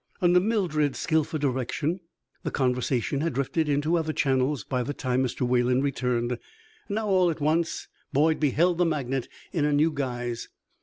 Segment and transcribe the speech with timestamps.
[0.19, 1.99] Under Mildred's skilful direction
[2.41, 5.41] the conversation had drifted into other channels by the time Mr.
[5.45, 6.39] Wayland returned.
[6.89, 10.49] Now, all at once, Boyd beheld the magnate in a new guise.